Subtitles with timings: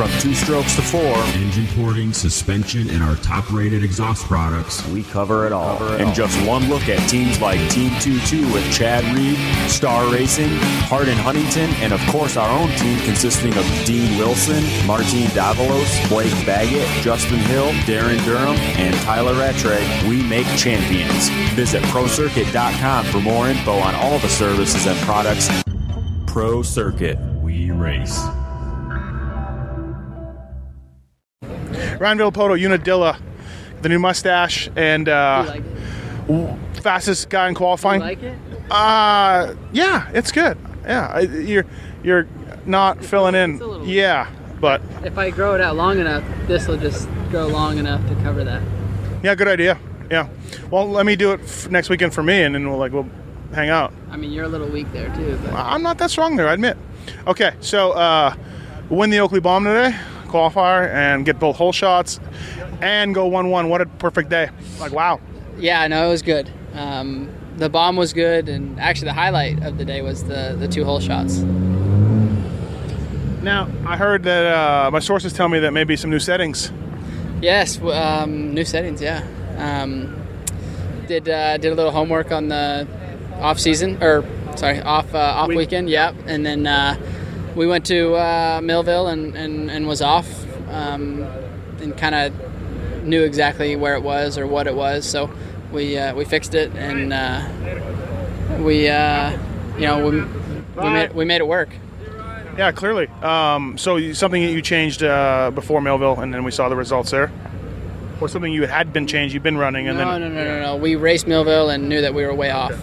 [0.00, 5.02] From two strokes to four, engine porting, suspension, and our top rated exhaust products, we
[5.02, 5.76] cover it all.
[5.76, 6.14] Cover it and all.
[6.14, 9.36] just one look at teams like Team 22 with Chad Reed,
[9.70, 10.48] Star Racing,
[10.88, 16.08] Hart and Huntington, and of course our own team consisting of Dean Wilson, Martin Davalos,
[16.08, 19.86] Blake Baggett, Justin Hill, Darryn Durham, and Tyla Rattray.
[20.08, 21.28] We make champions.
[21.52, 25.50] Visit ProCircuit.com for more info on all the services and products.
[26.26, 27.18] Pro Circuit.
[27.42, 28.18] We race.
[32.00, 33.18] Ryan Villopoto, Unadilla,
[33.82, 38.00] the new mustache, and uh, like fastest guy in qualifying.
[38.00, 38.38] You like it?
[38.70, 40.56] Uh, yeah, it's good.
[40.84, 41.66] Yeah, you're
[42.02, 42.26] you're
[42.64, 43.84] not filling in.
[43.84, 44.30] Yeah,
[44.60, 48.14] but if I grow it out long enough, this will just grow long enough to
[48.22, 48.62] cover that.
[49.22, 49.78] Yeah, good idea.
[50.10, 50.28] Yeah.
[50.70, 53.10] Well, let me do it f- next weekend for me, and then we'll like we'll
[53.52, 53.92] hang out.
[54.10, 55.38] I mean, you're a little weak there too.
[55.44, 55.52] But.
[55.52, 56.78] I'm not that strong there, I admit.
[57.26, 58.34] Okay, so uh,
[58.88, 59.94] win the Oakley Bomb today
[60.30, 62.20] qualifier and get both hole shots
[62.80, 63.68] and go 1 1.
[63.68, 64.50] What a perfect day.
[64.78, 65.20] Like, wow.
[65.58, 66.50] Yeah, no, it was good.
[66.74, 70.66] Um, the bomb was good, and actually, the highlight of the day was the, the
[70.68, 71.38] two hole shots.
[73.42, 76.72] Now, I heard that uh, my sources tell me that maybe some new settings.
[77.42, 79.26] Yes, um, new settings, yeah.
[79.56, 80.16] Um,
[81.06, 82.86] did uh, did a little homework on the
[83.40, 84.24] off season or
[84.56, 85.58] sorry off uh, off Week.
[85.58, 86.94] weekend, yeah, and then uh,
[87.54, 90.28] we went to uh, Millville and, and, and was off
[90.68, 91.22] um,
[91.80, 95.08] and kind of knew exactly where it was or what it was.
[95.08, 95.30] So
[95.72, 99.30] we uh, we fixed it and uh, we uh,
[99.74, 100.20] you know we,
[100.82, 101.70] we made we made it work.
[102.58, 103.06] Yeah, clearly.
[103.22, 107.10] Um, so something that you changed uh, before Millville, and then we saw the results
[107.10, 107.32] there.
[108.20, 110.62] Or something you had been changed, you've been running, and no, then no, no, no,
[110.62, 110.76] no.
[110.76, 112.74] We raced Millville and knew that we were way off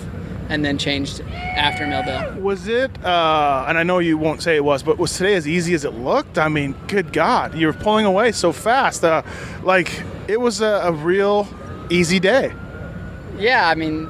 [0.49, 2.41] and then changed after Millville.
[2.41, 5.47] Was it, uh, and I know you won't say it was, but was today as
[5.47, 6.37] easy as it looked?
[6.37, 9.03] I mean, good God, you were pulling away so fast.
[9.03, 9.23] Uh,
[9.63, 11.47] like, it was a, a, real
[11.89, 12.53] easy day.
[13.37, 14.09] Yeah, I mean,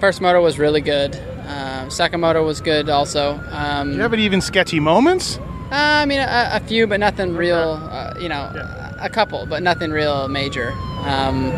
[0.00, 1.14] first motor was really good.
[1.46, 3.40] Uh, second motor was good also.
[3.50, 5.38] Um, Do you have any even sketchy moments?
[5.70, 8.94] Uh, I mean, a, a, few, but nothing real, uh, you know, yeah.
[8.98, 10.72] a couple, but nothing real major.
[11.04, 11.50] Um,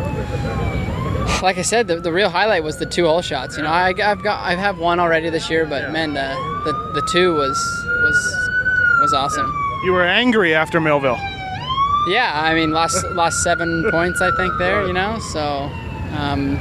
[1.41, 3.57] like I said, the, the real highlight was the two hole shots.
[3.57, 7.01] You know, I, have got I have one already this year, but man, the, the
[7.01, 8.49] the two was was
[9.01, 9.53] was awesome.
[9.83, 11.17] You were angry after Millville.
[12.07, 14.85] Yeah, I mean, lost lost seven points, I think there.
[14.87, 15.69] You know, so
[16.17, 16.55] um,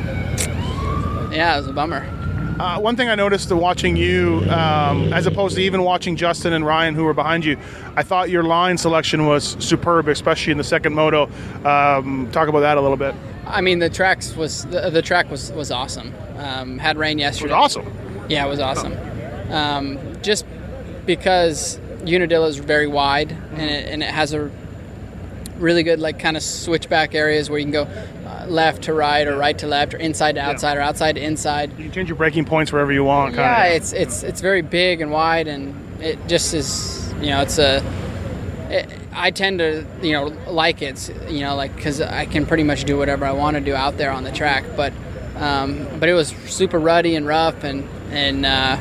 [1.33, 2.09] yeah, it was a bummer.
[2.59, 6.65] Uh, one thing I noticed watching you, um, as opposed to even watching Justin and
[6.65, 7.59] Ryan, who were behind you,
[7.97, 11.25] I thought your line selection was superb, especially in the second moto.
[11.65, 13.13] Um, talk about that a little bit.
[13.47, 16.13] I mean, the tracks was the, the track was was awesome.
[16.39, 17.53] Um, had rain yesterday.
[17.53, 18.27] It was awesome.
[18.29, 18.97] Yeah, it was awesome.
[19.51, 20.47] Um, just
[21.07, 24.51] because Unadilla is very wide and it, and it has a
[25.59, 29.27] really good like kind of switchback areas where you can go uh, left to right
[29.27, 30.79] or right to left or inside to outside yeah.
[30.79, 31.71] or outside to inside.
[31.73, 33.35] You can change your braking points wherever you want.
[33.35, 37.59] Yeah, it's it's it's very big and wide and it just is you know it's
[37.59, 37.85] a
[38.71, 42.65] it, I tend to, you know, like it, you know, like because I can pretty
[42.65, 44.65] much do whatever I want to do out there on the track.
[44.77, 44.93] But,
[45.37, 48.79] um, but it was super ruddy and rough, and and uh,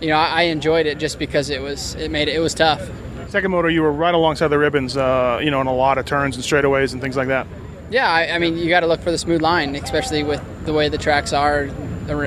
[0.00, 2.54] you know, I, I, enjoyed it just because it was it made it, it was
[2.54, 2.90] tough.
[3.28, 6.04] Second motor, you were right alongside the ribbons, uh, you know, in a lot of
[6.04, 7.46] turns and straightaways and things like that.
[7.90, 10.72] Yeah, I, I mean, you got to look for the smooth line, especially with the
[10.72, 11.66] way the tracks are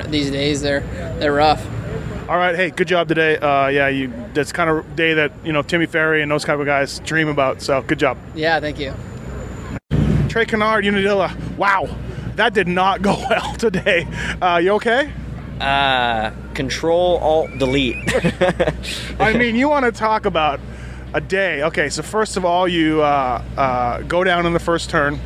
[0.08, 0.62] these days.
[0.62, 0.80] They're
[1.18, 1.64] they're rough.
[2.28, 3.36] All right, hey, good job today.
[3.36, 6.60] Uh, yeah, you that's kind of day that you know Timmy Ferry and those kind
[6.60, 7.62] of guys dream about.
[7.62, 8.18] So good job.
[8.34, 8.92] Yeah, thank you.
[10.28, 11.32] Trey Canard, Unadilla.
[11.56, 11.88] Wow,
[12.34, 14.08] that did not go well today.
[14.42, 15.12] Uh, you okay?
[15.60, 17.96] Uh, control Alt Delete.
[19.20, 20.58] I mean, you want to talk about
[21.14, 21.62] a day?
[21.62, 25.20] Okay, so first of all, you uh, uh, go down in the first turn.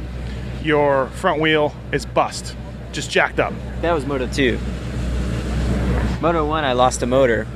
[0.63, 2.55] Your front wheel is bust,
[2.93, 3.55] just jacked up.
[3.81, 4.59] That was Moto two.
[6.21, 7.47] Moto 1, I lost a motor.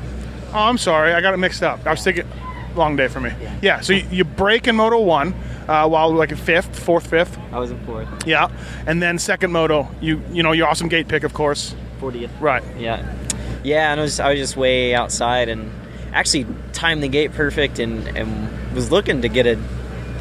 [0.53, 1.13] Oh, I'm sorry.
[1.13, 1.87] I got it mixed up.
[1.87, 2.27] I was thinking,
[2.75, 3.31] long day for me.
[3.41, 5.35] Yeah, yeah so you, you break in Moto 1
[5.69, 7.39] uh, while like in fifth, fourth, fifth.
[7.53, 8.09] I was in fourth.
[8.27, 8.49] Yeah.
[8.87, 11.75] And then second Moto, you you know, your awesome gate pick, of course.
[12.01, 12.31] 40th.
[12.41, 12.63] Right.
[12.79, 13.15] Yeah.
[13.63, 15.71] Yeah, and I was, I was just way outside and
[16.13, 19.59] actually timed the gate perfect and, and was looking to get a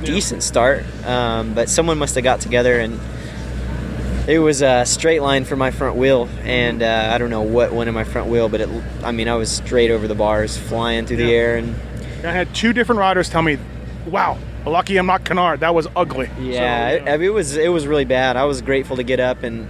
[0.04, 0.84] decent start.
[1.06, 3.00] Um, but someone must have got together and
[4.28, 7.74] it was a straight line for my front wheel, and uh, I don't know what
[7.74, 8.70] went in my front wheel, but it,
[9.04, 11.76] I mean, I was straight over the bars, flying through the air, and
[12.26, 13.58] I had two different riders tell me,
[14.08, 15.60] "Wow, lucky I'm not Canard.
[15.60, 18.38] That was ugly." yeah, So, it, it was it was really bad.
[18.38, 19.68] I was grateful to get up, and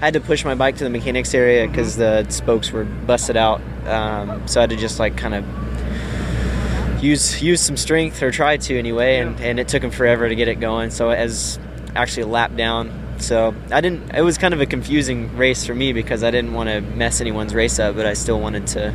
[0.00, 3.36] I had to push my bike to the mechanics area because the spokes were busted
[3.36, 8.30] out, um, so I had to just like kind of use use some strength or
[8.30, 10.90] try to anyway, and, and it took him forever to get it going.
[10.90, 11.58] So as
[11.96, 13.06] actually a lap down.
[13.18, 14.14] So I didn't.
[14.14, 17.20] It was kind of a confusing race for me because I didn't want to mess
[17.20, 18.94] anyone's race up, but I still wanted to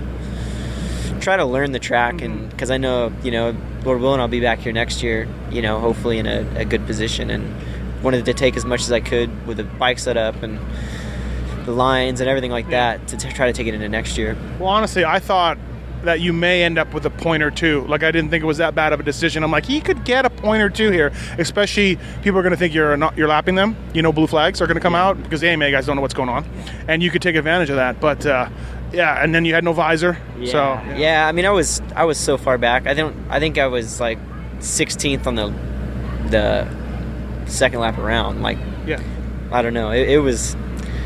[1.19, 2.49] try to learn the track, and mm-hmm.
[2.49, 5.27] because I know you know, Lord willing, I'll be back here next year.
[5.51, 7.53] You know, hopefully in a, a good position, and
[8.01, 10.59] wanted to take as much as I could with the bike set up and
[11.65, 14.37] the lines and everything like that to t- try to take it into next year.
[14.59, 15.57] Well, honestly, I thought
[16.03, 17.85] that you may end up with a point or two.
[17.87, 19.43] Like I didn't think it was that bad of a decision.
[19.43, 21.11] I'm like, he could get a point or two here.
[21.37, 23.75] Especially people are going to think you're not you're lapping them.
[23.93, 26.01] You know, blue flags are going to come out because the AMA guys don't know
[26.01, 26.45] what's going on,
[26.87, 27.99] and you could take advantage of that.
[27.99, 28.49] But uh,
[28.91, 30.17] yeah, and then you had no visor.
[30.45, 32.87] So yeah, I mean, I was I was so far back.
[32.87, 33.15] I don't.
[33.29, 34.19] I think I was like
[34.59, 35.53] 16th on the
[36.29, 38.41] the second lap around.
[38.41, 39.01] Like yeah,
[39.51, 39.91] I don't know.
[39.91, 40.55] It, it was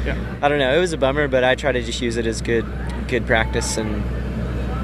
[0.06, 0.18] yeah.
[0.42, 0.76] I don't know.
[0.76, 2.66] It was a bummer, but I try to just use it as good
[3.08, 4.04] good practice and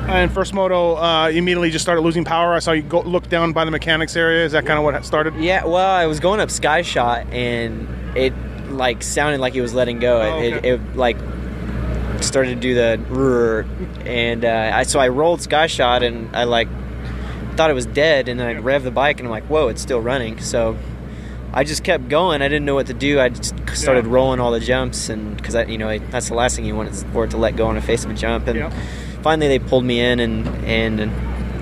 [0.08, 2.54] And first moto, uh, you immediately just started losing power.
[2.54, 4.46] I saw you go look down by the mechanics area.
[4.46, 5.36] Is that kind of what started?
[5.36, 8.34] Yeah, well, I was going up Sky Shot and it
[8.70, 10.22] like sounded like it was letting go.
[10.22, 10.70] Oh, It, okay.
[10.70, 11.18] it, it like
[12.22, 13.66] started to do the
[14.06, 16.68] and uh, I so I rolled Sky Shot and I like
[17.56, 19.82] thought it was dead and then I revved the bike and I'm like, whoa, it's
[19.82, 20.40] still running.
[20.42, 20.78] So
[21.54, 22.42] I just kept going.
[22.42, 23.20] I didn't know what to do.
[23.20, 24.12] I just started Yeah.
[24.12, 26.90] rolling all the jumps and because I, you know, that's the last thing you want
[26.90, 28.48] is for it to let go on the face of a jump.
[28.48, 28.74] And Yeah.
[29.24, 31.12] Finally, they pulled me in and and.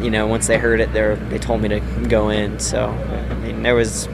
[0.03, 1.79] you know, once they heard it, they they told me to
[2.09, 2.57] go in.
[2.59, 4.09] So, I mean, there was.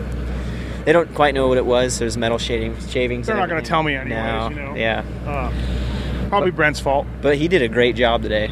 [0.83, 1.97] They don't quite know what it was.
[1.99, 3.27] There's metal shading, shavings.
[3.27, 4.75] They're not gonna tell me anyways, No, you know.
[4.75, 5.03] yeah.
[5.25, 7.07] Uh, probably Brent's fault.
[7.21, 8.51] But he did a great job today.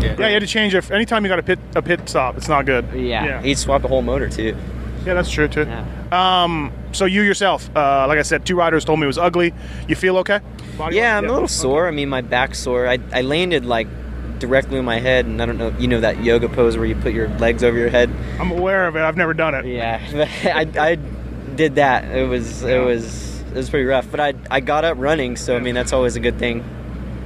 [0.00, 0.90] Yeah, you had to change it.
[0.90, 2.84] Anytime you got a pit a pit stop, it's not good.
[2.94, 3.24] Yeah.
[3.24, 4.56] yeah, He swapped the whole motor too.
[5.04, 5.62] Yeah, that's true too.
[5.66, 5.84] Yeah.
[6.44, 9.52] Um, so you yourself, uh, like I said, two riders told me it was ugly.
[9.88, 10.40] You feel okay?
[10.78, 11.52] Body- Yeah, I'm a little okay.
[11.52, 11.88] sore.
[11.88, 12.86] I mean, my back sore.
[12.86, 13.86] I, I landed like
[14.38, 15.72] directly on my head, and I don't know.
[15.78, 18.10] You know that yoga pose where you put your legs over your head?
[18.40, 19.00] I'm aware of it.
[19.00, 19.66] I've never done it.
[19.66, 20.00] Yeah,
[20.44, 20.94] I, I
[21.54, 22.04] did that.
[22.16, 24.10] It was it was it was pretty rough.
[24.10, 26.64] But I I got up running, so I mean that's always a good thing.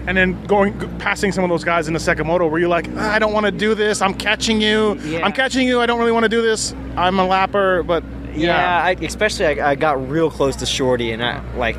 [0.09, 2.87] And then going passing some of those guys in the second moto, where you're like,
[2.97, 4.01] "Ah, I don't want to do this.
[4.03, 4.95] I'm catching you.
[5.01, 5.25] Yeah.
[5.25, 5.81] I'm catching you.
[5.81, 6.75] I don't really want to do this.
[6.97, 8.05] I'm a lapper, but
[8.37, 11.77] Yeah, I, especially I, I got real close to Shorty, and I like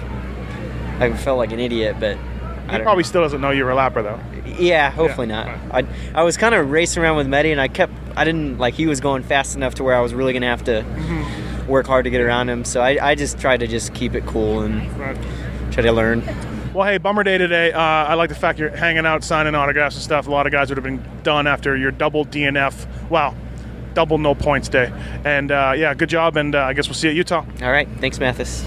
[1.00, 2.18] I felt like an idiot, but.
[2.70, 4.20] He probably still doesn't know you're a lapper though.
[4.60, 5.86] Yeah, hopefully Yeah, not.
[6.14, 8.74] I I was kind of racing around with Medi, and I kept I didn't like
[8.74, 11.68] he was going fast enough to where I was really gonna have to Mm-hmm.
[11.72, 12.66] work hard to get around him.
[12.66, 15.18] So I, I just tried to just keep it cool and Right.
[15.72, 16.24] try to learn.
[16.74, 17.72] Well, hey, bummer day today.
[17.72, 20.28] Uh, I like the fact you're hanging out, signing autographs and stuff.
[20.28, 22.86] A lot of guys would have been done after your double DNF.
[23.10, 23.34] Wow,
[23.98, 24.94] double no points day.
[25.26, 26.38] And uh, yeah, good job.
[26.38, 27.44] And uh, I guess we'll see you at Utah.
[27.64, 28.64] All right, thanks, Matthes.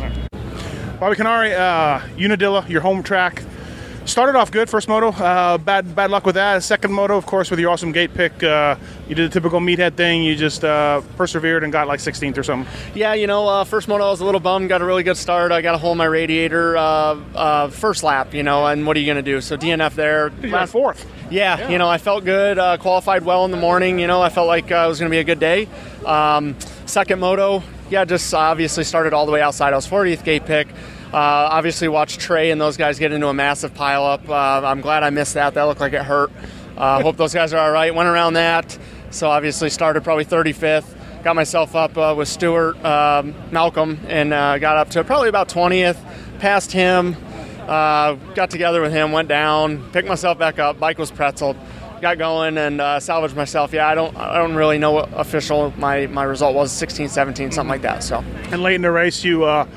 [0.98, 3.44] Bobby Kiniry, uh, Unadilla, your home track.
[4.06, 5.10] Started off good, first moto.
[5.10, 6.64] Uh, bad bad luck with that.
[6.64, 8.42] Second moto, of course, with your awesome gate pick.
[8.42, 8.74] Uh,
[9.08, 10.24] you did the typical meathead thing.
[10.24, 12.72] You just uh, persevered and got like 16th or something.
[12.96, 14.68] Yeah, you know, uh, first moto I was a little bummed.
[14.68, 15.52] Got a really good start.
[15.52, 16.82] I got a hole in my radiator uh,
[17.36, 19.40] uh, first lap, you know, and what are you going to do?
[19.40, 20.32] So DNF there.
[20.42, 21.06] You got fourth.
[21.30, 22.58] Yeah, you know, I felt good.
[22.58, 23.98] Uh, qualified well in the morning.
[23.98, 25.68] You know, I felt like uh, it was going to be a good day.
[26.04, 26.56] Um,
[26.86, 29.72] second moto, yeah, just obviously started all the way outside.
[29.72, 30.68] I was 40th gate pick.
[31.12, 31.16] Uh,
[31.52, 34.28] obviously, watched Trey and those guys get into a massive pileup.
[34.28, 35.54] Uh, I'm glad I missed that.
[35.54, 36.30] That looked like it hurt.
[36.76, 37.94] Uh, hope those guys are all right.
[37.94, 38.76] Went around that.
[39.10, 40.96] So obviously started probably 35th.
[41.22, 45.48] Got myself up uh, with Stewart, um, Malcolm, and uh, got up to probably about
[45.48, 45.98] 20th.
[46.38, 47.16] Passed him.
[47.70, 50.80] Uh, got together with him, went down, picked myself back up.
[50.80, 51.56] Bike was pretzeled.
[52.00, 53.72] Got going and uh, salvaged myself.
[53.72, 56.72] Yeah, I don't, I don't really know what official my, my result was.
[56.72, 58.02] 16, 17, something like that.
[58.02, 59.68] So And late in the race, you uh,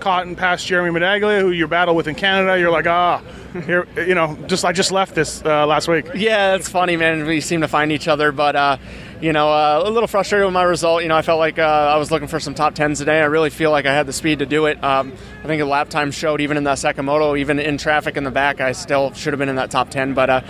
[0.00, 2.58] caught and passed Jeremy Medaglia, who you battled with in Canada.
[2.58, 3.22] You're like, ah,
[3.66, 6.06] here, you know, just I just left this uh, last week.
[6.14, 7.26] yeah, it's funny, man.
[7.26, 8.78] We seem to find each other, but uh,
[9.22, 11.02] you know, uh, a little frustrated with my result.
[11.02, 13.20] You know, I felt like uh, I was looking for some top tens today.
[13.20, 14.82] I really feel like I had the speed to do it.
[14.82, 15.12] Um,
[15.44, 18.24] I think the lap time showed, even in that second moto, even in traffic in
[18.24, 20.12] the back, I still should have been in that top ten.
[20.12, 20.40] But uh,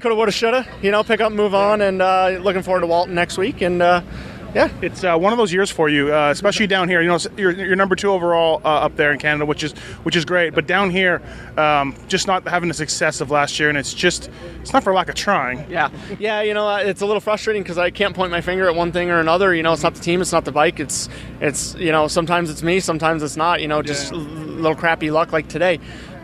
[0.00, 0.66] coulda, woulda, shoulda.
[0.82, 3.80] You know, pick up, move on, and uh, looking forward to Walton next week, and
[3.80, 4.02] uh,
[4.54, 4.70] Yeah.
[4.80, 7.02] It's uh, one of those years for you, uh, especially down here.
[7.02, 9.72] You know, you're, you're number two overall uh, up there in Canada, which is
[10.04, 10.54] which is great.
[10.54, 11.20] But down here,
[11.58, 14.92] um, just not having the success of last year, and it's just it's not for
[14.94, 15.70] lack of trying.
[15.70, 16.40] Yeah, yeah.
[16.40, 18.90] You know, uh, it's a little frustrating because I can't point my finger at one
[18.90, 19.54] thing or another.
[19.54, 20.80] You know, it's not the team, it's not the bike.
[20.80, 21.08] It's
[21.40, 23.60] it's you know, sometimes it's me, sometimes it's not.
[23.60, 24.18] You know, just Yeah.
[24.18, 25.78] a little crappy luck like today.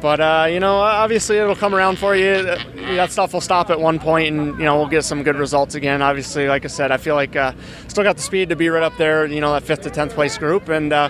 [0.04, 2.28] But uh, you know, obviously it'll come around for you.
[2.28, 2.62] Uh,
[2.96, 5.74] That stuff will stop at one point, and you know we'll get some good results
[5.74, 6.02] again.
[6.02, 7.52] Obviously, like I said, I feel like uh,
[7.88, 9.24] still got the speed to be right up there.
[9.24, 11.08] You know, that fifth to tenth place group, and uh,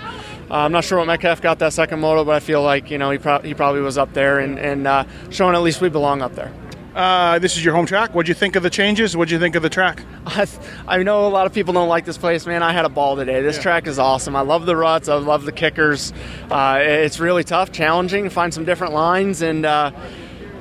[0.48, 3.10] I'm not sure what Metcalfe got that second moto, but I feel like you know
[3.10, 6.22] he, pro- he probably was up there and, and uh, showing at least we belong
[6.22, 6.52] up there.
[6.94, 8.14] Uh, this is your home track.
[8.14, 9.16] What'd you think of the changes?
[9.16, 10.02] What'd you think of the track?
[10.26, 10.46] I,
[10.86, 12.62] I know a lot of people don't like this place, man.
[12.62, 13.42] I had a ball today.
[13.42, 14.36] This track is awesome.
[14.36, 15.08] I love the ruts.
[15.08, 16.12] I love the kickers.
[16.50, 18.30] Uh, it's really tough, challenging.
[18.30, 19.90] Find some different lines, and uh,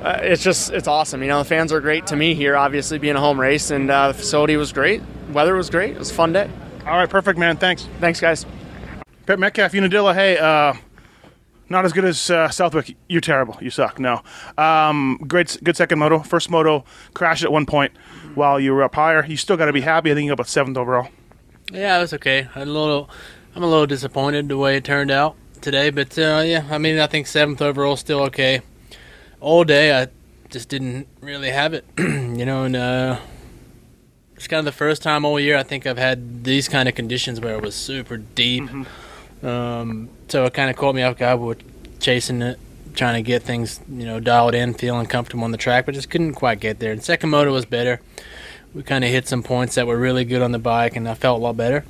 [0.02, 1.22] uh, it's just it's awesome.
[1.22, 2.56] You know, the fans are great to me here.
[2.56, 5.02] Obviously, being a home race, and uh, the facility was great.
[5.32, 5.92] Weather was great.
[5.92, 6.50] It was a fun day.
[6.84, 7.56] All right, perfect, man.
[7.56, 7.86] Thanks.
[8.00, 8.44] Thanks, guys.
[9.24, 10.74] Brett Metcalfe, Unadilla, hey, uh,
[11.74, 12.96] not as good as uh, Southwick.
[13.08, 13.58] You're terrible.
[13.60, 13.98] You suck.
[13.98, 14.22] No.
[14.56, 16.20] Um, great, good second moto.
[16.20, 17.92] First moto crashed at one point
[18.36, 19.26] while you were up higher.
[19.26, 20.10] You still got to be happy.
[20.10, 21.08] I think you got about seventh overall.
[21.72, 22.48] Yeah, it was okay.
[22.54, 23.10] I'm a little,
[23.56, 26.98] I'm a little disappointed the way it turned out today, but uh, yeah, I mean,
[26.98, 28.60] I think seventh overall is still okay.
[29.40, 30.08] All day, I
[30.50, 33.18] just didn't really have it, you know, and uh,
[34.36, 36.94] it's kind of the first time all year I think I've had these kind of
[36.94, 38.68] conditions where it was super deep.
[39.44, 42.58] Um, so it kind of caught me off guard with chasing it,
[42.94, 46.10] trying to get things, you know, dialed in, feeling comfortable on the track, but just
[46.10, 46.92] couldn't quite get there.
[46.92, 48.00] And second motor was better.
[48.74, 51.14] We kind of hit some points that were really good on the bike, and I
[51.14, 51.84] felt a lot better.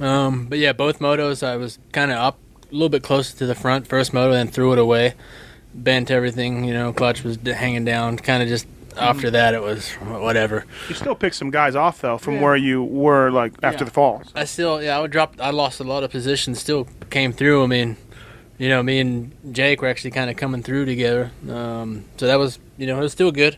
[0.00, 2.38] Um, but yeah, both motos, I was kind of up
[2.70, 3.86] a little bit closer to the front.
[3.86, 5.14] First moto, then threw it away,
[5.74, 6.64] bent everything.
[6.64, 8.18] You know, clutch was hanging down.
[8.18, 8.66] Kind of just
[8.98, 10.64] after that, it was whatever.
[10.88, 13.88] You still picked some guys off though from where you were like after Yeah.
[13.88, 14.22] the fall.
[14.34, 15.34] I still, yeah, I would drop.
[15.40, 16.58] I lost a lot of positions.
[16.60, 17.62] Still came through.
[17.64, 17.96] I mean,
[18.58, 21.30] you know, me and Jake were actually kind of coming through together.
[21.48, 23.56] Um, so that was, you know, it was still good.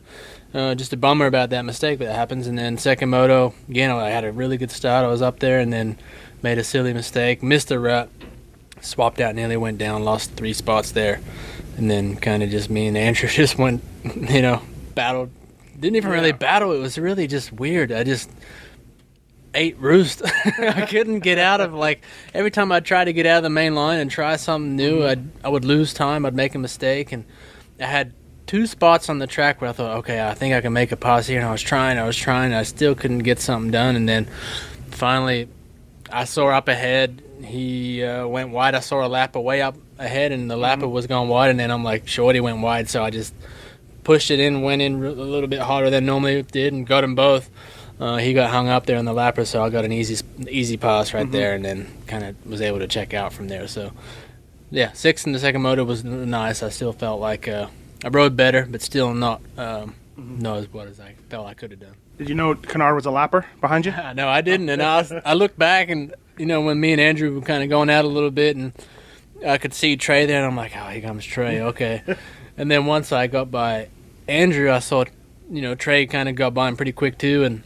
[0.52, 2.46] Uh, just a bummer about that mistake, but that happens.
[2.48, 5.04] And then second moto, again, I had a really good start.
[5.04, 5.96] I was up there, and then
[6.42, 8.08] made a silly mistake, missed a rut,
[8.80, 11.20] swapped out, nearly went down, lost three spots there,
[11.76, 14.60] and then kind of just me and Andrew just went, you know,
[14.94, 15.30] battled.
[15.78, 16.72] Didn't even really battle.
[16.72, 17.90] It was really just weird.
[17.92, 18.30] I just
[19.54, 20.22] ate roost.
[20.58, 22.02] I couldn't get out of like
[22.34, 25.04] every time I tried to get out of the main line and try something new,
[25.04, 26.26] I'd I would lose time.
[26.26, 27.24] I'd make a mistake, and
[27.80, 28.12] I had
[28.46, 30.96] two spots on the track where I thought, okay, I think I can make a
[30.96, 33.96] pass here, and I was trying, I was trying, I still couldn't get something done,
[33.96, 34.26] and then
[34.90, 35.48] finally
[36.10, 37.22] I saw up ahead.
[37.44, 38.74] He uh, went wide.
[38.74, 41.70] I saw a lapper way up ahead, and the lapper was going wide, and then
[41.70, 43.34] I'm like, Shorty went wide, so I just
[44.10, 47.14] pushed it in, went in a little bit harder than normally did, and got them
[47.14, 47.48] both.
[48.00, 50.76] Uh, he got hung up there on the lapper, so I got an easy easy
[50.76, 53.68] pass right there, and then kind of was able to check out from there.
[53.68, 53.92] So,
[54.72, 56.64] yeah, sixth in the second motor was nice.
[56.64, 57.68] I still felt like uh,
[58.04, 61.70] I rode better, but still not um, not as what as I felt I could
[61.70, 61.94] have done.
[62.18, 63.92] Did you know Canard was a lapper behind you?
[64.16, 67.00] no, I didn't, and I was, I looked back, and you know when me and
[67.00, 68.72] Andrew were kind of going out a little bit, and
[69.46, 72.02] I could see Trey there, and I'm like, oh, here comes Trey, okay.
[72.56, 73.88] and then once I got by
[74.30, 75.04] Andrew, I saw
[75.50, 77.62] you know Trey kind of got by him pretty quick too, and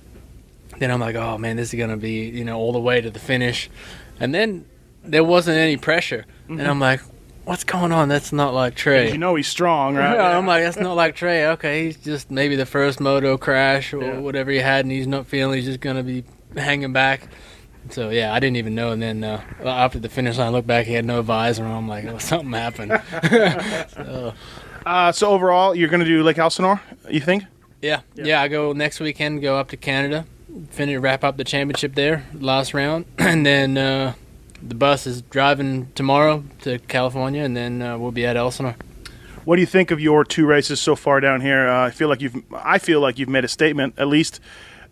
[0.78, 3.10] then I'm like, oh man, this is gonna be you know all the way to
[3.10, 3.70] the finish,
[4.18, 4.64] and then
[5.02, 7.00] there wasn't any pressure, and I'm like,
[7.44, 8.08] what's going on?
[8.08, 9.12] That's not like Trey.
[9.12, 10.14] You know he's strong, right?
[10.14, 11.46] Yeah, I'm like, that's not like Trey.
[11.48, 14.18] Okay, he's just maybe the first moto crash or Yeah.
[14.18, 15.56] whatever he had, and he's not feeling.
[15.56, 16.24] He's just gonna be
[16.56, 17.28] hanging back.
[17.90, 18.92] So yeah, I didn't even know.
[18.92, 21.70] And then uh, after the finish line, I looked back, he had no visor on.
[21.76, 23.02] I'm like, oh, something happened.
[23.92, 24.32] so,
[24.84, 27.44] Uh, so overall, you're going to do Lake Elsinore, you think?
[27.80, 29.42] yeah, yeah, I go next weekend.
[29.42, 30.26] Go up to Canada,
[30.70, 34.14] finish wrap up the championship there, last round, and then uh,
[34.62, 38.76] the bus is driving tomorrow to California, and then uh, we'll be at Elsinore.
[39.44, 41.68] What do you think of your two races so far down here?
[41.68, 43.94] Uh, I feel like you've I feel like you've made a statement.
[43.98, 44.40] At least,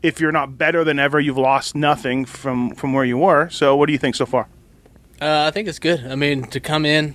[0.03, 3.49] if you're not better than ever, you've lost nothing from from where you were.
[3.49, 4.49] So, what do you think so far?
[5.23, 6.05] Uh, I think it's good.
[6.07, 7.15] I mean, to come in,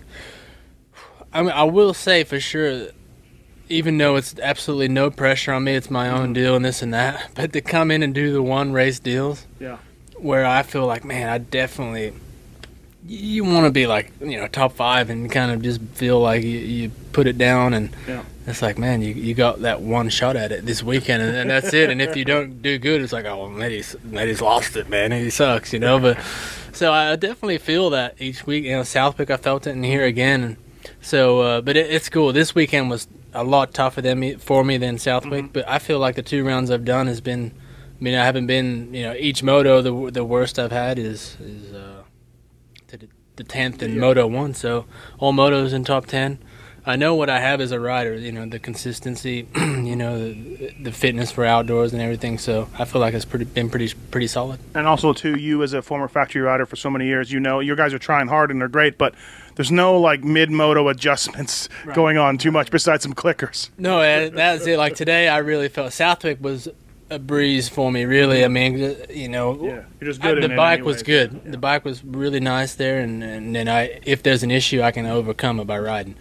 [1.34, 2.88] I mean, I will say for sure,
[3.70, 6.34] even though it's absolutely no pressure on me, it's my own mm-hmm.
[6.34, 7.32] deal and this and that.
[7.36, 9.78] But to come in and do the one race deals, Yeah.
[10.18, 12.14] where I feel like, man, I definitely,
[13.06, 16.44] you want to be like, you know, top five and kind of just feel like
[16.44, 18.24] you, you put it down and Yeah.
[18.46, 21.50] it's like, man, you, you got that one shot at it this weekend and, and
[21.50, 21.90] that's it.
[21.90, 25.12] And if you don't do good, it's like, oh, well, Maddie's, Maddie's lost it, man.
[25.12, 26.00] He sucks, you know.
[26.00, 26.20] But
[26.72, 28.64] so I definitely feel that each week.
[28.64, 30.44] You know, Southwick, I felt it in here again.
[30.44, 30.58] And
[31.02, 32.34] so, uh, but it, it's cool.
[32.34, 35.54] This weekend was a lot tougher than me for me than Southwick.
[35.54, 37.54] But I feel like the two rounds I've done has been
[38.00, 41.38] I mean, I haven't been, you know, each moto the the worst I've had is
[41.42, 42.04] is uh,
[42.88, 44.54] the- the tenth in Moto One.
[44.56, 44.86] So
[45.20, 46.40] all motos in top ten.
[46.88, 48.16] I know what I have as a rider.
[48.16, 52.38] You know, the consistency, you know, the, the fitness for outdoors and everything.
[52.38, 54.60] So I feel like it's pretty been pretty pretty solid.
[54.74, 57.60] And also, too, you as a former factory rider for so many years, you know
[57.60, 59.14] your guys are trying hard and they're great, but
[59.58, 63.70] there's no like mid moto adjustments going on too much besides some clickers.
[63.78, 64.78] No, uh, that's it.
[64.78, 66.70] Like today, I really felt Southwick was
[67.10, 68.04] a breeze for me.
[68.06, 71.04] Really, I mean, you know, Yeah, you're just I- the bike was anyways.
[71.04, 71.52] good.
[71.52, 74.92] The bike was really nice there, and and then I, if there's an issue, I
[74.92, 76.16] can overcome it by riding.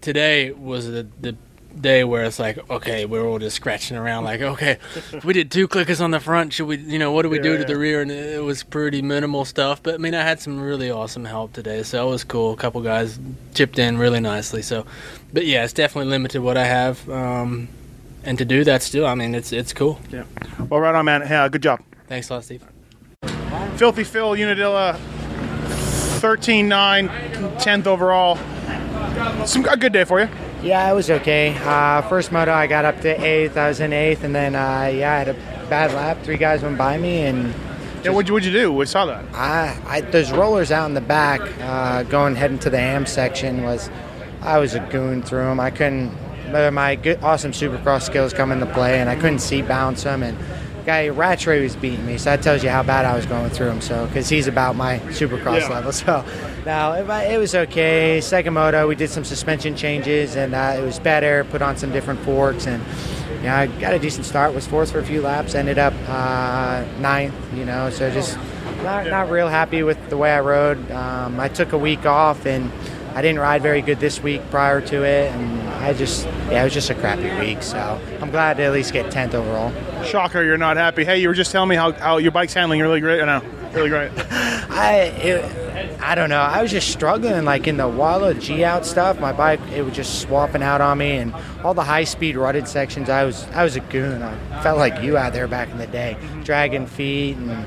[0.00, 1.36] Today was the the
[1.80, 4.24] day where it's like, okay, we're all just scratching around.
[4.24, 4.78] Like, okay,
[5.24, 6.52] we did two clickers on the front.
[6.52, 8.02] Should we, you know, what do we do Yeah, to the rear?
[8.02, 9.82] And it was pretty minimal stuff.
[9.82, 12.52] But I mean, I had some really awesome help today, so it was cool.
[12.52, 13.18] A couple guys
[13.54, 14.62] chipped in really nicely.
[14.62, 14.86] So,
[15.32, 17.08] but yeah, it's definitely limited what I have.
[17.08, 17.68] Um,
[18.24, 20.00] and to do that still, I mean, it's it's cool.
[20.10, 20.24] Yeah.
[20.68, 21.22] Well, right on, man.
[21.22, 21.80] Yeah, good job.
[22.08, 22.64] Thanks a lot, Steve.
[23.76, 24.98] Filthy Phil Unadilla,
[26.20, 28.36] 13 9, 10th overall.
[29.46, 30.28] Some a good day for you.
[30.62, 31.56] Yeah, it was okay.
[31.60, 33.56] Uh, first moto, I got up to eighth.
[33.56, 35.34] I was in eighth, and then uh, yeah, I had a
[35.70, 36.18] bad lap.
[36.24, 37.54] Three guys went by me, and
[38.02, 38.72] Yeah, what'd you, what'd you do?
[38.72, 39.24] We saw that.
[39.34, 43.62] I, I there's rollers out in the back, uh, going heading to the AM section.
[43.62, 43.88] Was
[44.42, 45.60] I was a goon through them.
[45.60, 46.12] I couldn't.
[46.50, 50.24] but My good, awesome supercross skills come into play, and I couldn't seat bounce them.
[50.24, 50.36] And
[50.88, 53.68] guy Rattray was beating me, so that tells you how bad I was going through
[53.68, 53.82] him.
[53.82, 55.68] So because he's about my supercross Yeah.
[55.68, 55.92] level.
[55.98, 56.24] So
[56.64, 58.22] now it, it was okay.
[58.22, 61.44] Second moto, we did some suspension changes, and uh, it was better.
[61.50, 62.82] Put on some different forks, and
[63.42, 64.54] yeah, I got a decent start.
[64.54, 65.54] Was fourth for a few laps.
[65.54, 67.34] Ended up uh, ninth.
[67.54, 68.38] You know, so just
[68.82, 70.90] not, not real happy with the way I rode.
[70.90, 72.72] Um, I took a week off and
[73.14, 76.64] I didn't ride very good this week prior to it, and I just yeah, it
[76.64, 77.62] was just a crappy week.
[77.62, 79.72] So I'm glad to at least get 10th overall.
[80.04, 81.04] Shocker, you're not happy.
[81.04, 83.20] Hey, you were just telling me how, how your bike's handling really great.
[83.20, 84.10] I know, really great.
[84.70, 86.40] I it, I don't know.
[86.40, 89.20] I was just struggling like in the Walla G out stuff.
[89.20, 92.66] My bike it was just swapping out on me, and all the high speed rutted
[92.66, 93.10] sections.
[93.10, 94.22] I was I was a goon.
[94.22, 97.66] I felt like you out there back in the day, dragging feet, and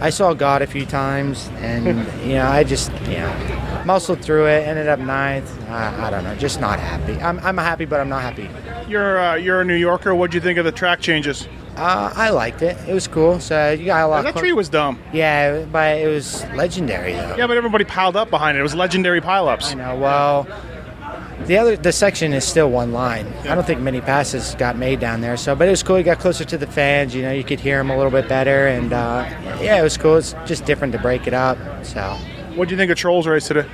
[0.00, 1.86] I saw God a few times, and
[2.22, 4.66] you know I just you know muscled through it.
[4.66, 5.50] Ended up ninth.
[5.68, 7.14] I, I don't know, just not happy.
[7.20, 8.48] I'm I'm happy, but I'm not happy.
[8.88, 10.14] You're uh, you're a New Yorker.
[10.14, 11.48] What'd you think of the track changes?
[11.76, 12.76] Uh, I liked it.
[12.86, 13.40] It was cool.
[13.40, 14.24] So you got a lot.
[14.24, 14.98] that tree was dumb.
[15.12, 17.36] Yeah, but it was legendary though.
[17.36, 18.60] Yeah, but everybody piled up behind it.
[18.60, 19.72] It was legendary pileups.
[19.72, 19.98] I know.
[19.98, 20.46] Well,
[21.46, 23.26] the other the section is still one line.
[23.44, 25.36] I don't think many passes got made down there.
[25.36, 25.96] So, but it was cool.
[25.98, 27.14] You got closer to the fans.
[27.14, 29.24] You know, you could hear them a little bit better, and uh,
[29.60, 30.16] yeah, it was cool.
[30.16, 31.56] It's just different to break it up.
[31.84, 32.18] So,
[32.54, 33.66] What'd you think of Trolls race today?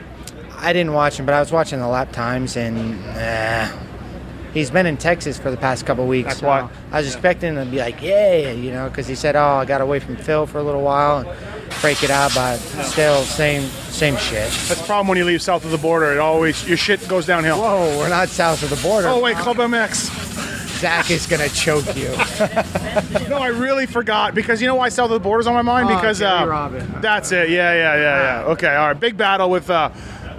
[0.57, 3.69] I didn't watch him, but I was watching the lap times, and uh,
[4.55, 6.29] he's been in Texas for the past couple weeks.
[6.29, 6.69] That's so why.
[6.93, 9.65] I was expecting him to be like, yeah, you know, because he said, oh, I
[9.65, 11.29] got away from Phil for a little while and
[11.81, 14.51] break it out," but still same same shit.
[14.51, 16.13] That's the problem when you leave south of the border.
[16.13, 17.59] It always your shit goes downhill.
[17.59, 19.09] Whoa, we're not south of the border.
[19.09, 20.79] Oh wait, Club MX.
[20.79, 22.15] Zach is gonna choke you.
[23.29, 25.89] No, I really forgot because you know why south of the border's on my mind
[25.91, 27.01] Oh, because uh, Robin.
[27.01, 27.51] that's it.
[27.51, 28.49] Yeah, yeah, yeah, yeah.
[28.53, 28.99] Okay, all right.
[28.99, 29.91] Big battle with uh,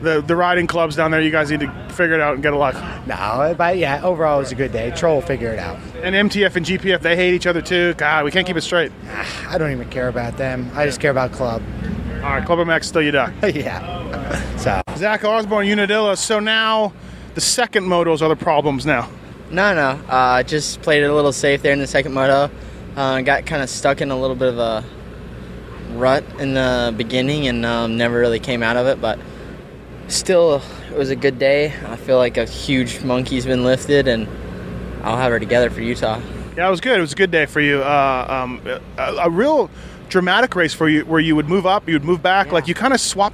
[0.01, 1.21] the the riding clubs down there.
[1.21, 2.75] You guys need to figure it out and get a luck.
[3.07, 4.91] no, but yeah, overall it was a good day.
[4.91, 5.77] Troll will figure it out.
[6.01, 7.93] And MTF and GPF they hate each other too.
[7.95, 8.91] God, we can't keep it straight.
[9.47, 10.69] I don't even care about them.
[10.73, 11.61] I just care about club.
[12.23, 13.33] All right, Club MX still you die.
[13.53, 14.57] yeah.
[14.57, 16.17] So Zach Osborne, Unadilla.
[16.17, 16.91] So now
[17.33, 19.09] the second motos are the problems now.
[19.51, 19.99] No, no.
[20.07, 22.51] Uh, just played it a little safe there in the second moto.
[22.95, 24.83] Uh, got kind of stuck in a little bit of a
[25.93, 29.01] rut in the beginning and um, never really came out of it.
[29.01, 29.19] But
[30.07, 31.73] still, it was a good day.
[31.87, 34.27] I feel like a huge monkey's been lifted, and
[35.03, 36.21] I'll have her together for Utah.
[36.55, 36.97] Yeah, it was good.
[36.97, 37.81] It was a good day for you.
[37.81, 38.61] Uh, um,
[38.97, 39.69] a, a real
[40.09, 42.73] dramatic race for you, where you would move up, you would move back, like you
[42.75, 43.33] kind of swap.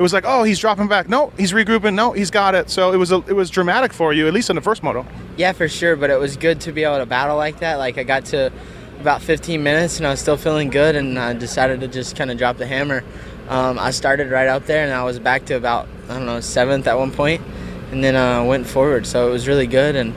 [0.00, 1.10] It was like, oh, he's dropping back.
[1.10, 1.92] No, he's regrouping.
[1.92, 2.70] No, he's got it.
[2.70, 5.04] So it was a, it was dramatic for you, at least in the first moto.
[5.36, 5.94] Yeah, for sure.
[5.94, 7.74] But it was good to be able to battle like that.
[7.74, 8.50] Like I got to
[8.98, 12.30] about 15 minutes and I was still feeling good, and I decided to just kind
[12.30, 13.04] of drop the hammer.
[13.50, 16.40] Um, I started right up there, and I was back to about I don't know
[16.40, 17.42] seventh at one point,
[17.90, 19.06] and then uh, went forward.
[19.06, 20.14] So it was really good, and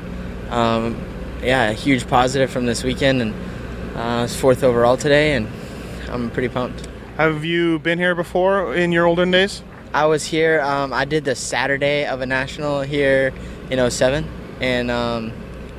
[0.49, 0.95] um,
[1.43, 3.33] yeah, a huge positive from this weekend, and
[3.97, 5.49] uh, I was fourth overall today, and
[6.07, 6.87] I'm pretty pumped.
[7.17, 9.61] Have you been here before in your olden days?
[9.93, 10.62] I was here.
[10.62, 13.34] Um, I did the Saturday of a national here
[13.69, 14.27] in 07
[14.60, 15.32] and um,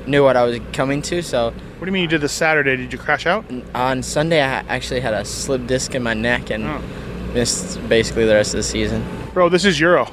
[0.06, 1.22] knew what I was coming to.
[1.22, 2.76] So What do you mean you did the Saturday?
[2.76, 3.44] Did you crash out?
[3.74, 6.80] on Sunday, I actually had a slip disc in my neck and Oh.
[7.34, 9.04] missed basically the rest of the season.
[9.32, 10.08] Bro, this is Euro.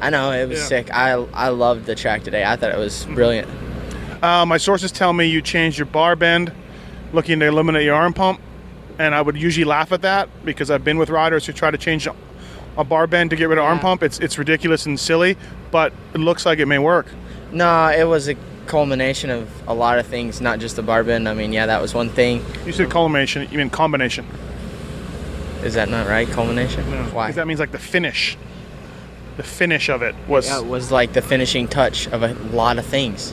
[0.00, 0.66] I know it was Yeah.
[0.66, 0.90] sick.
[0.94, 2.44] I I loved the track today.
[2.44, 3.48] I thought it was brilliant.
[4.22, 6.52] Uh, my sources tell me you changed your bar bend
[7.12, 8.40] looking to eliminate your arm pump,
[8.98, 11.78] and I would usually laugh at that because I've been with riders who try to
[11.78, 12.06] change
[12.76, 14.02] a bar bend to get rid of arm pump.
[14.02, 15.36] It's it's ridiculous and silly,
[15.70, 17.06] but it looks like it may work.
[17.52, 21.28] No, it was a culmination of a lot of things, not just the bar bend.
[21.28, 22.44] I mean, yeah, that was one thing.
[22.64, 24.24] You said culmination, you mean combination?
[25.62, 26.28] Is that not right?
[26.28, 26.88] Culmination?
[26.90, 27.02] No.
[27.12, 27.26] Why?
[27.28, 28.36] 'Cause that means like the finish.
[29.36, 30.46] The finish of it was.
[30.48, 33.32] Yeah, it was like the finishing touch of a lot of things.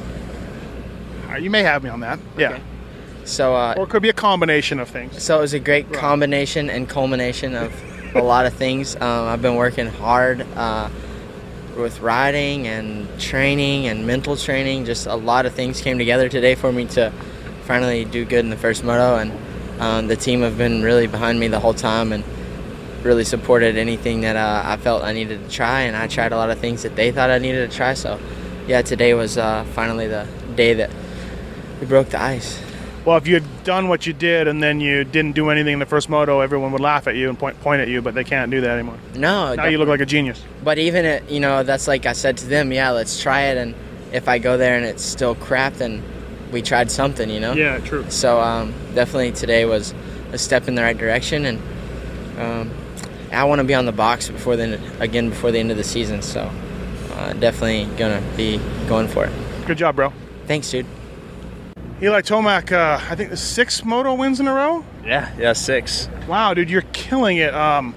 [1.31, 2.19] Uh, You may have me on that.
[2.37, 2.57] Yeah.
[3.25, 5.21] So, uh, Or it could be a combination of things.
[5.21, 7.71] so it was a great combination and culmination of
[8.15, 8.95] a lot of things.
[8.95, 10.89] Um, I've been working hard uh,
[11.77, 14.85] with riding and training and mental training.
[14.85, 17.11] Just a lot of things came together today for me to
[17.65, 19.31] finally do good in the first moto, and
[19.81, 22.23] um, the team have been really behind me the whole time and
[23.03, 26.35] really supported anything that uh, I felt I needed to try, and I tried a
[26.37, 27.93] lot of things that they thought I needed to try.
[27.93, 28.19] So,
[28.67, 30.89] yeah, today was uh, finally the day that
[31.79, 32.61] we broke the ice.
[33.05, 35.79] Well, if you had done what you did and then you didn't do anything in
[35.79, 38.23] the first moto, everyone would laugh at you and point point at you, but they
[38.23, 38.97] can't do that anymore.
[39.15, 40.43] No, Now you look like a genius.
[40.63, 43.57] But even it, you know, that's like I said to them, yeah, let's try it.
[43.57, 43.73] And
[44.11, 46.03] if I go there and it's still crap, then
[46.51, 47.53] we tried something, you know.
[47.53, 48.05] Yeah, true.
[48.09, 49.93] So um, definitely today was
[50.33, 51.59] a step in the right direction, and
[52.37, 52.71] um,
[53.31, 55.83] I want to be on the box before the again before the end of the
[55.83, 56.21] season.
[56.21, 56.51] So
[57.13, 59.31] uh, definitely gonna be going for it.
[59.65, 60.11] Good job, bro.
[60.47, 60.85] Thanks, dude.
[62.01, 64.85] Eli Tomac, uh, I think the six moto wins in a row.
[65.03, 66.07] Yeah, yeah, six.
[66.27, 67.53] Wow, dude, you're killing it.
[67.53, 67.93] Um,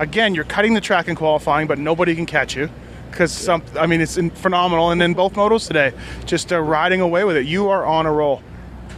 [0.00, 2.68] again, you're cutting the track in qualifying, but nobody can catch you
[3.10, 3.62] because some.
[3.78, 4.90] I mean, it's in- phenomenal.
[4.90, 5.92] And then both motos today,
[6.26, 7.46] just uh, riding away with it.
[7.46, 8.42] You are on a roll.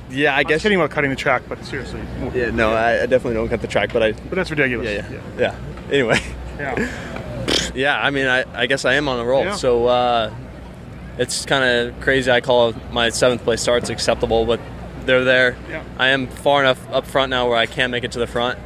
[0.09, 0.63] Yeah, I I guess.
[0.63, 2.01] kidding about cutting the track, but seriously,
[2.33, 4.13] Yeah, no, I, I definitely don't cut the track, but I.
[4.13, 4.89] but that's ridiculous.
[4.89, 5.91] Yeah, yeah, yeah.
[5.93, 6.19] Anyway,
[6.59, 7.71] yeah.
[7.75, 8.01] yeah.
[8.01, 9.45] I mean, I, I guess I am on a roll.
[9.45, 9.55] Yeah.
[9.57, 10.33] So uh,
[11.19, 12.31] it's kind of crazy.
[12.31, 14.61] I call my seventh place starts acceptable, but
[15.05, 15.57] they're there.
[15.69, 15.85] Yeah.
[15.99, 18.59] I am far enough up front now where I can make it to the front.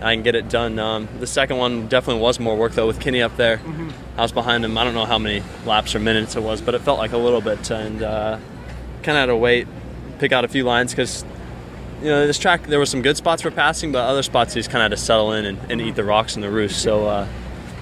[0.00, 0.78] I can get it done.
[0.78, 3.58] Um, the second one definitely was more work though with Kenny up there.
[3.58, 3.90] Mm-hmm.
[4.16, 4.78] I was behind him.
[4.78, 7.18] I don't know how many laps or minutes it was, but it felt like a
[7.18, 8.38] little bit, and uh,
[9.02, 9.66] kind of had to wait,
[10.18, 11.24] pick out a few lines because
[12.00, 14.60] you know this track there were some good spots for passing, but other spots you
[14.60, 16.80] just kind of had to settle in and, and eat the rocks and the roost.
[16.80, 17.28] So uh,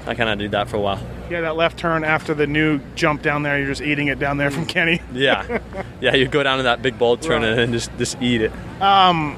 [0.07, 1.01] I kind of did that for a while.
[1.31, 4.37] Yeah, that left turn after the new jump down there, you're just eating it down
[4.37, 5.01] there from Kenny.
[5.13, 5.59] Yeah,
[6.01, 6.15] yeah.
[6.15, 7.59] You go down to that big bold turn Right.
[7.59, 8.53] and just just eat it.
[8.81, 9.37] Um,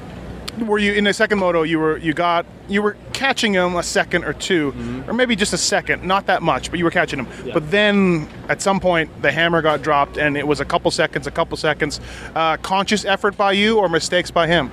[0.59, 1.63] Were you in the second moto?
[1.63, 5.09] You were you got you were catching him a second or 2 Mm-hmm.
[5.09, 7.27] or maybe just a second, not that much, but you were catching him.
[7.53, 11.27] But then at some point the hammer got dropped, and it was a couple seconds,
[11.27, 11.99] a couple seconds.
[12.35, 14.69] Uh, conscious effort by you or mistakes by him?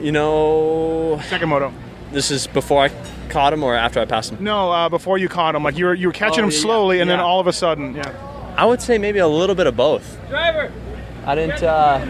[0.00, 1.72] You know, Second moto.
[2.12, 2.88] this is before I
[3.28, 4.42] caught him or after I passed him.
[4.44, 6.56] No, uh, before you caught him, like you were you were catching Oh, him yeah,
[6.56, 8.54] yeah, slowly, and then all of a sudden, yeah.
[8.56, 10.18] I would say maybe a little bit of both.
[10.28, 10.72] Driver.
[11.26, 11.62] I didn't.
[11.62, 12.00] Uh,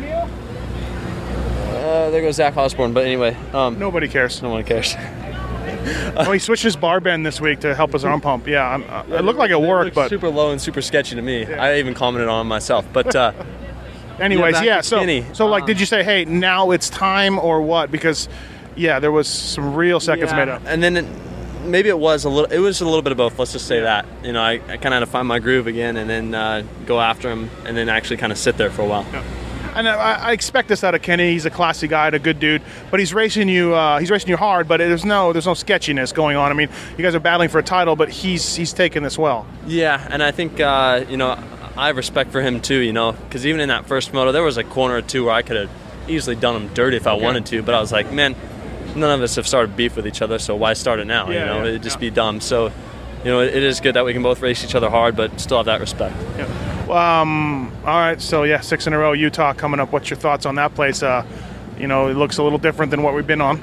[1.70, 2.92] uh, there goes Zach Osborne.
[2.92, 4.42] But anyway, um, Nobody cares.
[4.42, 4.94] no one cares.
[6.16, 8.46] oh, he switched his bar bend this week to help his arm pump.
[8.46, 11.14] Yeah, I'm, uh, it looked like it worked, looked but super low and super sketchy
[11.16, 11.46] to me.
[11.46, 12.86] I even commented on it myself.
[12.92, 13.32] But uh,
[14.18, 14.80] anyways, back yeah.
[14.80, 15.24] so, Kenny.
[15.34, 17.90] so like, Um, did you say, hey, now it's time or what?
[17.90, 18.28] Because,
[18.76, 20.62] yeah, there was some real seconds yeah, made up.
[20.66, 21.06] and then it,
[21.64, 22.50] maybe it was a little.
[22.50, 23.38] It was a little bit of both.
[23.38, 24.06] Let's just say that.
[24.22, 26.64] You know, I, I kind of had to find my groove again, and then uh,
[26.86, 29.06] go after him, and then actually kind of sit there for a while.
[29.74, 31.32] And I, I expect this out of Kenny.
[31.32, 33.74] He's a classy guy, and a good dude, but he's racing you.
[33.74, 36.50] Uh, he's racing you hard, but there's no there's no sketchiness going on.
[36.50, 39.46] I mean, you guys are battling for a title, but he's he's taking this well.
[39.66, 41.36] Yeah, and I think uh, you know
[41.76, 42.78] I have respect for him too.
[42.78, 45.34] You know, because even in that first moto, there was a corner or two where
[45.34, 45.70] I could have
[46.06, 48.36] easily done him dirty if I wanted to, but I was like, man,
[48.96, 51.30] none of us have started beef with each other, so why start it now?
[51.30, 52.00] Yeah, you know, yeah, it'd just yeah.
[52.00, 52.40] be dumb.
[52.40, 52.72] So,
[53.24, 55.56] you know, it is good that we can both race each other hard, but still
[55.56, 56.16] have that respect.
[56.36, 56.46] Yeah.
[56.84, 59.12] Um, all right, so yeah, six in a row.
[59.12, 59.92] Utah coming up.
[59.92, 61.02] What's your thoughts on that place?
[61.02, 61.24] Uh,
[61.78, 63.60] you know, it looks a little different than what we've been on.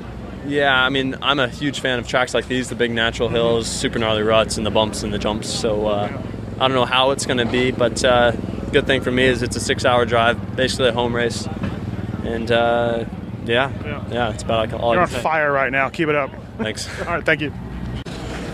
[0.47, 3.67] Yeah, I mean, I'm a huge fan of tracks like these, the big natural hills,
[3.67, 5.47] super gnarly ruts, and the bumps and the jumps.
[5.47, 6.21] So uh,
[6.55, 8.31] I don't know how it's going to be, but uh,
[8.71, 11.47] good thing for me is it's a six-hour drive, basically a home race,
[12.23, 13.05] and uh,
[13.45, 14.03] yeah, Yeah.
[14.11, 15.23] yeah, it's about like all You're I on can say.
[15.23, 15.89] fire right now.
[15.89, 16.31] Keep it up.
[16.57, 16.87] Thanks.
[17.07, 17.51] All right, thank you.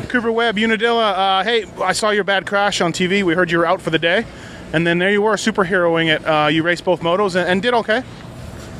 [0.07, 1.11] Cooper Webb, Unadilla.
[1.11, 3.23] Uh, hey, I saw your bad crash on TV.
[3.23, 4.25] We heard you were out for the day,
[4.71, 6.25] and then there you were, superheroing it.
[6.25, 8.03] Uh, you raced both motos and, and did okay.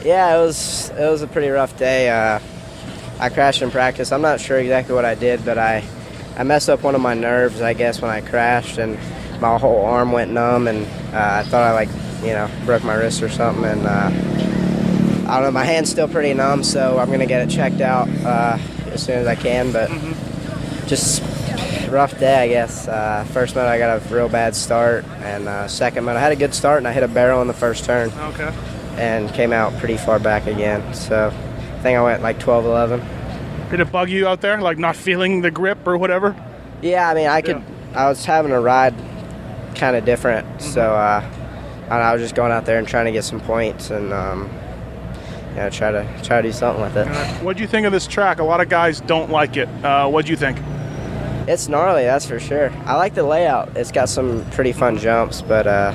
[0.06, 2.10] Yeah, it was it was a pretty rough day.
[2.10, 2.40] Uh,
[3.20, 4.12] I crashed in practice.
[4.14, 5.84] I'm not sure exactly what I did, but I
[6.38, 8.98] I messed up one of my nerves, I guess, when I crashed, and
[9.42, 11.90] my whole arm went numb, and uh, I thought I like
[12.22, 14.10] you know broke my wrist or something, and uh,
[15.28, 15.52] I don't know.
[15.52, 18.58] My hand's still pretty numb, so I'm gonna get it checked out uh,
[18.92, 19.72] as soon as I can.
[19.72, 19.90] But
[20.88, 21.22] just
[21.90, 22.88] rough day, I guess.
[22.88, 26.32] Uh, first moto, I got a real bad start, and uh, second moto, I had
[26.32, 28.10] a good start, and I hit a barrel in the first turn.
[28.12, 28.54] Okay.
[28.98, 30.94] and came out pretty far back again.
[30.94, 33.02] So I think I went like 12, 11.
[33.70, 36.36] Did it bug you out there, like not feeling the grip or whatever?
[36.82, 37.62] Yeah, I mean, I could.
[37.94, 38.96] I was having a ride
[39.76, 41.24] kind of different, so uh,
[41.90, 44.50] I, I was just going out there and trying to get some points and um,
[45.58, 47.08] you know try to try to do something with it.
[47.44, 48.40] What do you think of this track?
[48.40, 49.68] A lot of guys don't like it.
[49.84, 50.60] Uh, what do you think?
[51.48, 52.72] It's gnarly, that's for sure.
[52.86, 53.76] I like the layout.
[53.76, 55.94] It's got some pretty fun jumps, but uh,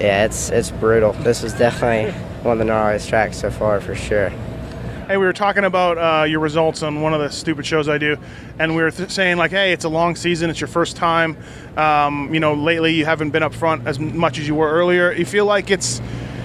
[0.00, 1.12] yeah, it's it's brutal.
[1.14, 4.28] This is definitely one of the gnarliest tracks so far for sure.
[5.08, 7.98] Hey, we were talking about uh, your results on one of the stupid shows I
[7.98, 8.16] do,
[8.60, 10.50] and we were th- saying like, hey, it's a long season.
[10.50, 11.36] It's your first time.
[11.76, 15.10] Um, you know, lately you haven't been up front as much as you were earlier.
[15.10, 16.00] You feel like it's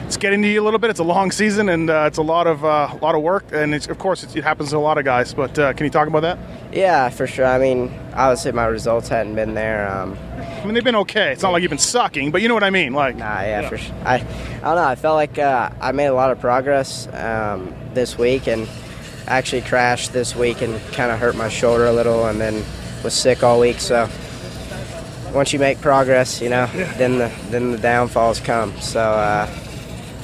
[0.05, 0.91] it's getting to you a little bit.
[0.91, 3.45] It's a long season, and uh, it's a lot of uh, a lot of work,
[3.51, 5.33] and it's, of course it's, it happens to a lot of guys.
[5.33, 6.37] But uh, can you talk about that?
[6.71, 7.45] Yeah, for sure.
[7.45, 9.89] I mean, obviously my results hadn't been there.
[9.91, 11.31] Um, I mean, they've been okay.
[11.31, 12.93] It's not like you've been sucking, but you know what I mean.
[12.93, 13.95] Like, nah, yeah, for sure.
[14.03, 14.19] I, I
[14.61, 14.83] don't know.
[14.83, 18.69] I felt like uh, I made a lot of progress um, this week, and
[19.27, 22.63] actually crashed this week and kind of hurt my shoulder a little, and then
[23.03, 23.79] was sick all week.
[23.79, 24.07] So
[25.33, 28.79] once you make progress, you know, then the then the downfalls come.
[28.81, 29.47] So uh,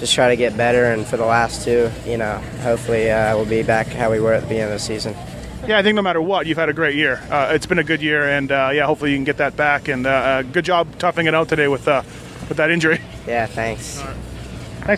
[0.02, 3.46] just try to get better, and for the last two, you know, hopefully uh, we'll
[3.46, 5.16] be back how we were at the beginning of the season.
[5.68, 7.22] Yeah, I think no matter what, you've had a great year.
[7.30, 9.88] Uh, it's been a good year, and uh, yeah, hopefully you can get that back.
[9.90, 12.02] And uh, uh, good job toughing it out today with uh,
[12.50, 13.00] with that injury.
[13.28, 14.02] Yeah, thanks.